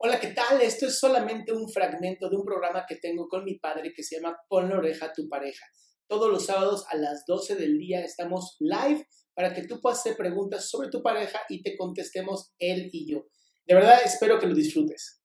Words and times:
Hola, 0.00 0.20
¿qué 0.20 0.28
tal? 0.28 0.62
Esto 0.62 0.86
es 0.86 0.96
solamente 0.96 1.52
un 1.52 1.68
fragmento 1.68 2.30
de 2.30 2.36
un 2.36 2.44
programa 2.44 2.86
que 2.86 2.94
tengo 2.94 3.26
con 3.26 3.42
mi 3.42 3.58
padre 3.58 3.92
que 3.92 4.04
se 4.04 4.14
llama 4.14 4.38
Pon 4.48 4.68
la 4.68 4.76
oreja 4.76 5.06
a 5.06 5.12
tu 5.12 5.28
pareja. 5.28 5.66
Todos 6.06 6.30
los 6.30 6.46
sábados 6.46 6.86
a 6.88 6.96
las 6.96 7.24
12 7.26 7.56
del 7.56 7.78
día 7.78 8.04
estamos 8.04 8.56
live 8.60 9.04
para 9.34 9.52
que 9.52 9.66
tú 9.66 9.80
puedas 9.80 9.98
hacer 9.98 10.16
preguntas 10.16 10.70
sobre 10.70 10.88
tu 10.88 11.02
pareja 11.02 11.40
y 11.48 11.64
te 11.64 11.76
contestemos 11.76 12.54
él 12.60 12.90
y 12.92 13.10
yo. 13.10 13.24
De 13.66 13.74
verdad, 13.74 13.98
espero 14.04 14.38
que 14.38 14.46
lo 14.46 14.54
disfrutes. 14.54 15.20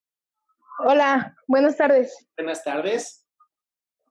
Hola, 0.83 1.35
buenas 1.47 1.77
tardes. 1.77 2.27
Buenas 2.35 2.63
tardes. 2.63 3.27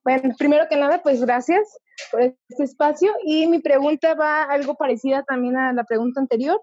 Bueno, 0.04 0.32
primero 0.38 0.66
que 0.70 0.76
nada, 0.76 1.02
pues 1.02 1.24
gracias 1.24 1.76
por 2.12 2.22
este 2.22 2.62
espacio 2.62 3.12
y 3.24 3.48
mi 3.48 3.58
pregunta 3.58 4.14
va 4.14 4.44
algo 4.44 4.76
parecida 4.76 5.24
también 5.24 5.56
a 5.56 5.72
la 5.72 5.82
pregunta 5.82 6.20
anterior, 6.20 6.62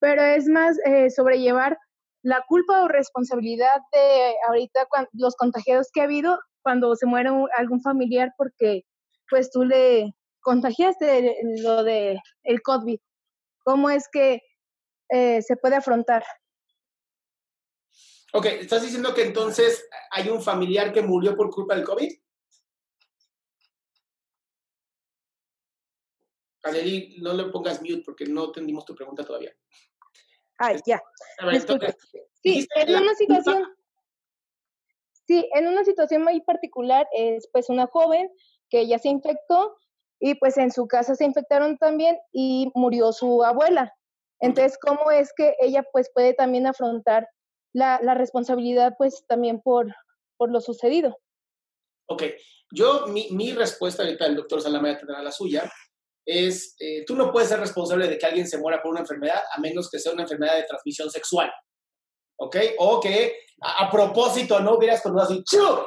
pero 0.00 0.20
es 0.20 0.48
más 0.48 0.76
eh, 0.84 1.10
sobrellevar 1.10 1.78
la 2.22 2.44
culpa 2.46 2.82
o 2.82 2.88
responsabilidad 2.88 3.80
de 3.92 4.34
ahorita 4.48 4.86
los 5.12 5.36
contagiados 5.36 5.88
que 5.92 6.00
ha 6.00 6.04
habido 6.04 6.38
cuando 6.62 6.94
se 6.96 7.06
muere 7.06 7.30
algún 7.56 7.80
familiar 7.80 8.32
porque 8.36 8.82
pues 9.28 9.50
tú 9.50 9.64
le 9.64 10.14
contagiaste 10.40 11.36
lo 11.62 11.84
de 11.84 12.20
el 12.42 12.62
COVID. 12.62 12.98
¿Cómo 13.64 13.90
es 13.90 14.08
que 14.10 14.40
eh, 15.10 15.42
se 15.42 15.56
puede 15.56 15.76
afrontar? 15.76 16.24
Ok, 18.32 18.46
¿estás 18.46 18.82
diciendo 18.82 19.12
que 19.14 19.22
entonces 19.22 19.88
hay 20.10 20.28
un 20.28 20.40
familiar 20.40 20.92
que 20.92 21.02
murió 21.02 21.36
por 21.36 21.50
culpa 21.50 21.74
del 21.74 21.84
COVID? 21.84 22.12
Aleli, 26.62 27.16
no 27.20 27.32
le 27.32 27.44
pongas 27.44 27.80
mute 27.80 28.02
porque 28.04 28.26
no 28.26 28.46
entendimos 28.46 28.84
tu 28.84 28.94
pregunta 28.94 29.24
todavía. 29.24 29.52
Ay, 30.60 30.78
ya. 30.84 31.02
sí, 32.42 32.68
en 32.76 32.94
una 32.94 33.14
situación. 33.14 33.64
Sí, 35.26 35.48
en 35.54 35.68
una 35.68 35.84
situación 35.84 36.22
muy 36.22 36.40
particular 36.42 37.08
es 37.12 37.48
pues 37.50 37.70
una 37.70 37.86
joven 37.86 38.30
que 38.68 38.86
ya 38.86 38.98
se 38.98 39.08
infectó 39.08 39.74
y 40.18 40.34
pues 40.34 40.58
en 40.58 40.70
su 40.70 40.86
casa 40.86 41.14
se 41.14 41.24
infectaron 41.24 41.78
también 41.78 42.18
y 42.30 42.70
murió 42.74 43.12
su 43.12 43.42
abuela. 43.42 43.94
Entonces, 44.38 44.78
¿cómo 44.78 45.10
es 45.10 45.32
que 45.34 45.54
ella 45.60 45.82
pues 45.92 46.10
puede 46.12 46.34
también 46.34 46.66
afrontar 46.66 47.26
la, 47.72 47.98
la 48.02 48.14
responsabilidad 48.14 48.96
pues 48.98 49.24
también 49.26 49.62
por, 49.62 49.94
por 50.36 50.50
lo 50.50 50.60
sucedido? 50.60 51.16
Ok, 52.06 52.24
yo 52.70 53.06
mi, 53.06 53.28
mi 53.30 53.52
respuesta 53.52 54.02
ahorita 54.02 54.26
el 54.26 54.36
doctor 54.36 54.60
Salamaya 54.60 54.98
tendrá 54.98 55.22
la 55.22 55.32
suya, 55.32 55.70
es, 56.26 56.76
eh, 56.78 57.04
tú 57.06 57.16
no 57.16 57.32
puedes 57.32 57.48
ser 57.48 57.60
responsable 57.60 58.06
de 58.06 58.18
que 58.18 58.26
alguien 58.26 58.46
se 58.46 58.58
muera 58.58 58.82
por 58.82 58.92
una 58.92 59.00
enfermedad 59.00 59.42
a 59.52 59.60
menos 59.60 59.90
que 59.90 59.98
sea 59.98 60.12
una 60.12 60.22
enfermedad 60.22 60.56
de 60.56 60.64
transmisión 60.64 61.10
sexual. 61.10 61.50
¿Ok? 62.38 62.56
O 62.78 63.00
que 63.00 63.36
a, 63.60 63.90
propósito 63.90 64.60
no 64.60 64.76
hubieras 64.76 65.02
con 65.02 65.18
así, 65.18 65.44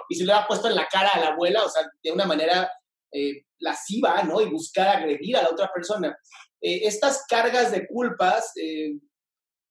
y 0.10 0.16
se 0.16 0.26
le 0.26 0.34
ha 0.34 0.46
puesto 0.46 0.68
en 0.68 0.76
la 0.76 0.88
cara 0.88 1.10
a 1.10 1.20
la 1.20 1.28
abuela, 1.30 1.64
o 1.64 1.70
sea, 1.70 1.84
de 2.04 2.12
una 2.12 2.26
manera 2.26 2.72
eh, 3.12 3.46
lasciva, 3.60 4.22
¿no? 4.22 4.40
Y 4.40 4.52
buscar 4.52 4.98
agredir 4.98 5.36
a 5.38 5.42
la 5.42 5.50
otra 5.50 5.72
persona. 5.74 6.16
Eh, 6.62 6.82
estas 6.84 7.26
cargas 7.28 7.72
de 7.72 7.88
culpas 7.88 8.54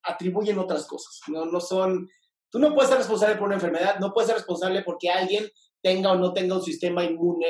atribuyen 0.02 0.58
otras 0.58 0.84
cosas, 0.86 1.20
¿no? 1.28 1.44
No 1.44 1.60
son, 1.60 2.08
tú 2.50 2.58
no 2.58 2.74
puedes 2.74 2.90
ser 2.90 2.98
responsable 2.98 3.36
por 3.36 3.46
una 3.46 3.56
enfermedad, 3.56 4.00
no 4.00 4.12
puedes 4.12 4.26
ser 4.26 4.36
responsable 4.38 4.82
porque 4.82 5.08
alguien 5.08 5.48
tenga 5.80 6.10
o 6.10 6.16
no 6.16 6.32
tenga 6.32 6.56
un 6.56 6.64
sistema 6.64 7.04
inmune 7.04 7.46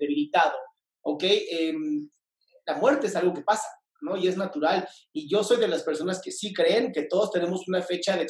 debilitado, 0.00 0.58
¿ok? 1.02 1.22
Em, 1.22 2.10
la 2.66 2.74
muerte 2.76 3.06
es 3.06 3.16
algo 3.16 3.34
que 3.34 3.42
pasa, 3.42 3.68
¿no? 4.00 4.16
Y 4.16 4.28
es 4.28 4.36
natural. 4.36 4.88
Y 5.12 5.28
yo 5.28 5.42
soy 5.42 5.58
de 5.58 5.68
las 5.68 5.82
personas 5.82 6.20
que 6.22 6.30
sí 6.30 6.52
creen 6.52 6.92
que 6.92 7.02
todos 7.02 7.30
tenemos 7.30 7.66
una 7.68 7.82
fecha 7.82 8.16
de, 8.16 8.26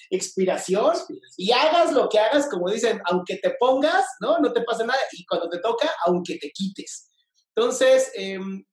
expiración 0.10 0.94
y 1.36 1.52
hagas 1.52 1.92
lo 1.92 2.08
que 2.08 2.18
hagas, 2.18 2.48
como 2.48 2.70
dicen, 2.70 3.00
aunque 3.06 3.36
te 3.36 3.54
pongas, 3.58 4.04
¿no? 4.20 4.38
No 4.38 4.52
te 4.52 4.62
pasa 4.62 4.84
nada. 4.84 4.98
Y 5.12 5.24
cuando 5.26 5.48
te 5.48 5.58
toca, 5.58 5.90
aunque 6.06 6.38
te 6.38 6.50
quites. 6.50 7.10
Entonces, 7.54 8.10
em, 8.14 8.64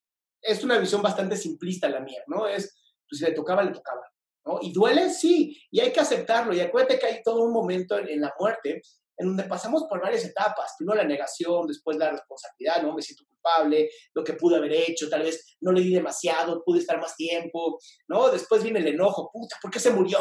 es 0.42 0.64
una 0.64 0.78
visión 0.78 1.02
bastante 1.02 1.38
simplista 1.38 1.90
la 1.90 2.02
mía, 2.02 2.22
¿no? 2.28 2.48
Es, 2.48 2.76
pues 3.10 3.20
si 3.20 3.26
le 3.26 3.32
tocaba, 3.32 3.64
le 3.64 3.72
tocaba. 3.72 4.02
¿No? 4.46 4.60
¿Y 4.62 4.74
duele? 4.74 5.10
Sí, 5.10 5.58
y 5.72 5.80
hay 5.80 5.94
que 5.94 6.02
aceptarlo. 6.02 6.54
Y 6.54 6.60
acuérdate 6.60 7.00
que 7.00 7.06
hay 7.06 7.24
todo 7.24 7.44
un 7.44 7.54
momento 7.54 7.98
en, 7.98 8.10
en 8.10 8.20
la 8.20 8.34
muerte 8.38 8.82
en 9.18 9.28
donde 9.28 9.44
pasamos 9.44 9.86
por 9.90 10.02
varias 10.02 10.26
etapas. 10.26 10.74
Primero 10.78 11.02
la 11.02 11.08
negación, 11.08 11.68
después 11.68 11.98
la 11.98 12.12
responsabilidad, 12.12 12.82
¿no? 12.82 12.96
Me 12.96 13.02
siento 13.02 13.26
culpable, 13.26 13.90
lo 14.14 14.24
que 14.24 14.34
pude 14.34 14.58
haber 14.58 14.74
hecho, 14.74 15.10
tal 15.10 15.24
vez 15.24 15.56
no 15.62 15.72
le 15.72 15.82
di 15.82 15.94
demasiado, 15.94 16.64
pude 16.64 16.80
estar 16.80 17.00
más 17.00 17.16
tiempo, 17.16 17.80
¿no? 18.08 18.30
Después 18.30 18.64
viene 18.64 18.80
el 18.80 18.88
enojo, 18.88 19.30
puta, 19.32 19.58
¿por 19.62 19.72
qué 19.72 19.80
se 19.80 19.92
murió? 19.92 20.20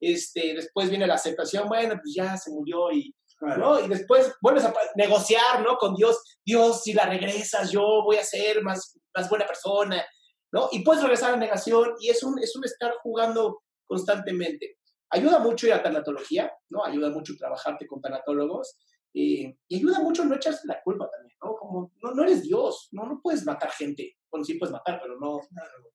Este, 0.00 0.54
después 0.54 0.90
viene 0.90 1.06
la 1.06 1.14
aceptación, 1.14 1.68
bueno, 1.68 1.94
pues 2.02 2.14
ya 2.14 2.36
se 2.36 2.50
murió 2.50 2.90
y, 2.92 3.14
¿no? 3.40 3.80
Y 3.84 3.88
después 3.88 4.32
vuelves 4.40 4.64
a 4.64 4.74
negociar, 4.96 5.62
¿no? 5.62 5.76
Con 5.76 5.94
Dios, 5.94 6.18
Dios, 6.44 6.82
si 6.82 6.92
la 6.92 7.06
regresas, 7.06 7.70
yo 7.70 8.02
voy 8.04 8.16
a 8.16 8.24
ser 8.24 8.62
más, 8.62 8.98
más 9.14 9.28
buena 9.28 9.46
persona, 9.46 10.04
¿no? 10.52 10.68
Y 10.72 10.82
puedes 10.82 11.02
regresar 11.02 11.30
a 11.30 11.32
la 11.32 11.38
negación 11.38 11.94
y 12.00 12.10
es 12.10 12.22
un, 12.22 12.38
es 12.42 12.54
un 12.56 12.64
estar 12.64 12.94
jugando 13.02 13.62
constantemente. 13.86 14.76
Ayuda 15.14 15.38
mucho 15.38 15.68
ir 15.68 15.72
a 15.72 15.82
tanatología, 15.82 16.52
¿no? 16.70 16.84
Ayuda 16.84 17.08
mucho 17.10 17.36
trabajarte 17.36 17.86
con 17.86 18.00
tanatólogos 18.00 18.76
eh, 19.14 19.56
y 19.68 19.76
ayuda 19.76 20.00
mucho 20.00 20.24
no 20.24 20.34
echarse 20.34 20.66
la 20.66 20.82
culpa 20.82 21.08
también, 21.08 21.36
¿no? 21.40 21.54
Como 21.54 21.92
no, 22.02 22.14
no 22.14 22.24
eres 22.24 22.42
Dios, 22.42 22.88
¿no? 22.90 23.06
No 23.06 23.20
puedes 23.22 23.46
matar 23.46 23.70
gente. 23.70 24.16
Bueno, 24.28 24.44
sí 24.44 24.54
puedes 24.54 24.72
matar, 24.72 24.98
pero 25.00 25.16
no, 25.20 25.40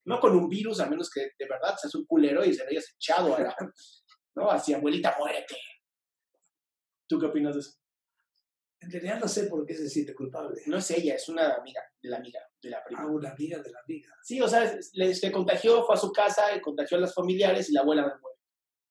no 0.05 0.19
con 0.21 0.37
un 0.37 0.47
virus, 0.47 0.79
a 0.79 0.89
menos 0.89 1.09
que 1.09 1.31
de 1.37 1.45
verdad 1.45 1.75
seas 1.77 1.93
un 1.95 2.05
culero 2.05 2.45
y 2.45 2.53
se 2.53 2.63
lo 2.63 2.69
hayas 2.69 2.93
echado 2.95 3.35
a 3.35 3.41
la, 3.41 3.55
¿no? 4.35 4.49
Así, 4.49 4.73
abuelita, 4.73 5.17
muérete. 5.19 5.57
¿Tú 7.09 7.19
qué 7.19 7.25
opinas 7.25 7.55
de 7.55 7.59
eso? 7.59 7.71
En 8.81 8.89
realidad 8.89 9.19
no 9.19 9.27
sé 9.27 9.47
por 9.47 9.65
qué 9.65 9.75
se 9.75 9.89
siente 9.89 10.15
culpable. 10.15 10.61
No 10.67 10.77
es 10.77 10.89
ella, 10.91 11.15
es 11.15 11.27
una 11.27 11.55
amiga 11.55 11.81
de 12.01 12.09
la 12.09 12.17
amiga, 12.17 12.39
de 12.61 12.69
la 12.69 12.81
prima. 12.85 13.01
Ah, 13.01 13.07
una 13.07 13.31
amiga 13.31 13.59
de 13.61 13.69
la 13.69 13.79
amiga. 13.83 14.09
Sí, 14.23 14.39
o 14.39 14.47
sea, 14.47 14.73
le, 14.93 15.13
se 15.13 15.29
contagió, 15.29 15.83
fue 15.83 15.95
a 15.95 15.97
su 15.97 16.13
casa, 16.13 16.43
contagió 16.61 16.97
a 16.97 17.01
las 17.01 17.13
familiares 17.13 17.69
y 17.69 17.73
la 17.73 17.81
abuela 17.81 18.03
me 18.03 18.13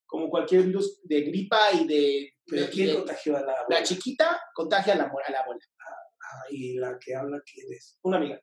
como 0.08 0.30
cualquier 0.30 0.62
virus 0.62 1.00
de 1.04 1.20
gripa 1.20 1.70
y 1.72 1.86
de... 1.86 2.34
¿Pero 2.46 2.66
quién 2.70 2.96
contagió 2.96 3.36
a 3.36 3.40
la 3.40 3.52
abuela? 3.52 3.80
La 3.80 3.82
chiquita 3.82 4.40
contagia 4.54 4.94
a 4.94 4.96
la, 4.96 5.04
a 5.04 5.30
la 5.30 5.40
abuela. 5.40 5.60
Ah, 5.78 6.46
¿y 6.50 6.78
la 6.78 6.98
que 6.98 7.14
habla 7.14 7.42
quién 7.44 7.66
es? 7.70 7.98
Una 8.02 8.16
amiga. 8.16 8.40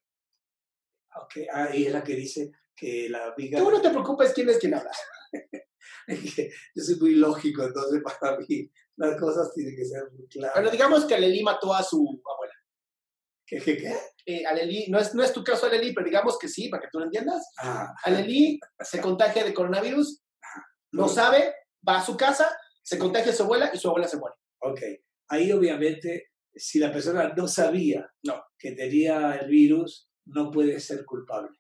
Ok, 1.24 1.38
ah, 1.52 1.76
y 1.76 1.88
es 1.88 1.92
la 1.92 2.04
que 2.04 2.16
dice 2.16 2.52
que 2.76 3.10
la 3.10 3.34
amiga... 3.34 3.58
Tú 3.58 3.72
no 3.72 3.82
te 3.82 3.90
preocupes 3.90 4.32
quién 4.34 4.48
es 4.50 4.60
quien 4.60 4.76
habla. 4.76 4.92
Yo 6.08 6.84
soy 6.84 6.96
muy 7.00 7.16
lógico, 7.16 7.64
entonces 7.64 8.02
para 8.04 8.38
mí 8.38 8.70
las 8.98 9.20
cosas 9.20 9.52
tienen 9.56 9.76
que 9.76 9.86
ser 9.86 10.04
muy 10.12 10.28
claras. 10.28 10.56
Pero 10.56 10.70
digamos 10.70 11.06
que 11.06 11.20
Leli 11.20 11.42
mató 11.42 11.74
a 11.74 11.82
su 11.82 11.98
abuela. 11.98 12.54
¿Qué, 13.48 13.60
qué, 13.60 13.78
qué? 13.78 13.96
Eh, 14.28 14.46
Aleli, 14.46 14.88
no 14.90 15.00
es, 15.00 15.14
no 15.14 15.24
es 15.24 15.32
tu 15.32 15.44
caso, 15.44 15.68
Aleli, 15.68 15.94
pero 15.94 16.06
digamos 16.06 16.38
que 16.40 16.48
sí, 16.48 16.68
para 16.70 16.82
que 16.82 16.90
tú 16.92 17.00
lo 17.00 17.06
entiendas. 17.06 17.54
Ah, 17.60 17.94
Aleli 18.04 18.60
se 18.80 19.00
contagia 19.00 19.44
de 19.44 19.54
coronavirus, 19.54 20.25
no 20.96 21.08
sabe, 21.08 21.54
va 21.88 21.98
a 22.00 22.06
su 22.06 22.16
casa, 22.18 22.48
se 22.84 22.98
contagia 22.98 23.32
a 23.32 23.36
su 23.36 23.44
abuela 23.44 23.72
y 23.74 23.78
su 23.78 23.88
abuela 23.88 24.08
se 24.08 24.18
muere. 24.18 24.36
ok. 24.60 24.82
Ahí 25.28 25.52
obviamente, 25.52 26.30
si 26.54 26.78
la 26.80 26.92
persona 26.94 27.34
no 27.36 27.48
sabía 27.48 28.08
No. 28.24 28.44
que 28.60 28.74
tenía 28.74 29.36
el 29.38 29.50
virus, 29.50 30.08
no 30.28 30.52
puede 30.52 30.80
ser 30.80 31.04
culpable. 31.04 31.58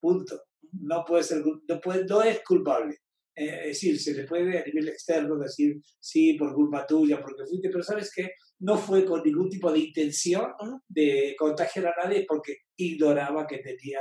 Punto. 0.00 0.44
No 0.72 1.04
puede 1.04 1.22
ser, 1.24 1.42
no, 1.44 1.80
puede, 1.80 2.04
no 2.04 2.22
es 2.22 2.42
culpable. 2.44 2.98
Eh, 3.34 3.60
es 3.62 3.66
decir, 3.68 4.00
se 4.00 4.14
le 4.14 4.24
puede 4.24 4.58
a 4.60 4.64
nivel 4.64 4.88
externo 4.88 5.36
decir, 5.36 5.76
sí, 6.00 6.34
por 6.34 6.54
culpa 6.54 6.86
tuya, 6.86 7.20
porque 7.20 7.44
fuiste, 7.46 7.68
pero 7.70 7.82
sabes 7.82 8.12
que 8.14 8.30
no 8.60 8.78
fue 8.78 9.04
con 9.04 9.22
ningún 9.22 9.50
tipo 9.50 9.70
de 9.70 9.80
intención 9.80 10.52
de 10.88 11.34
contagiar 11.38 11.86
a 11.88 12.04
nadie 12.04 12.24
porque 12.26 12.56
ignoraba 12.76 13.46
que 13.46 13.58
tenía, 13.58 14.00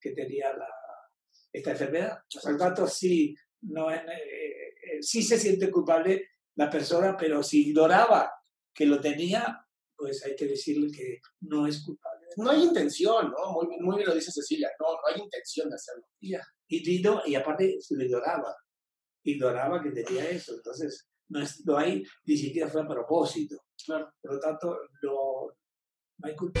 que 0.00 0.12
tenía 0.12 0.52
la, 0.52 0.68
esta 1.52 1.70
enfermedad. 1.72 2.18
Por 2.42 2.52
lo 2.52 2.58
tanto, 2.58 2.86
sí, 2.86 3.34
no, 3.62 3.90
es- 3.90 4.00
eh, 4.02 4.74
eh, 4.82 5.02
sí 5.02 5.22
se 5.22 5.38
siente 5.38 5.70
culpable 5.70 6.28
la 6.56 6.68
persona, 6.70 7.16
pero 7.16 7.42
si 7.42 7.68
ignoraba 7.68 8.32
que 8.74 8.86
lo 8.86 9.00
tenía, 9.00 9.64
pues 9.96 10.24
hay 10.24 10.36
que 10.36 10.46
decirle 10.46 10.90
que 10.96 11.20
no 11.40 11.66
es 11.66 11.82
culpable. 11.84 12.26
No 12.36 12.50
hay 12.50 12.62
intención, 12.62 13.30
¿no? 13.32 13.52
Muy, 13.52 13.66
bien- 13.68 13.82
muy 13.82 13.96
bien 13.96 14.08
lo 14.08 14.14
dice 14.14 14.30
Cecilia, 14.30 14.70
no, 14.78 14.86
no 14.92 15.00
hay 15.12 15.20
intención 15.20 15.68
de 15.68 15.74
hacerlo. 15.76 16.04
Ya. 16.20 16.42
y, 16.70 16.96
y 16.98 17.02
no- 17.02 17.22
y 17.26 17.34
aparte 17.34 17.80
se 17.80 17.96
lo 17.96 18.04
ignoraba, 18.04 18.54
ignoraba 19.24 19.82
que 19.82 19.90
tenía 19.90 20.28
eso, 20.30 20.54
entonces 20.54 21.08
no, 21.28 21.40
es, 21.42 21.64
no 21.66 21.76
hay, 21.78 22.04
ni 22.26 22.36
siquiera 22.36 22.68
fue 22.68 22.82
a 22.82 22.86
propósito. 22.88 23.56
Claro. 23.84 24.10
Por 24.20 24.34
lo 24.34 24.40
tanto, 24.40 24.78
no, 25.02 25.46
no 26.18 26.28
hay 26.28 26.36
culpa. 26.36 26.60